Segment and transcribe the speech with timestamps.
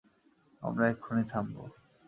[0.63, 1.63] আমরা এক্ষুনি থামবো।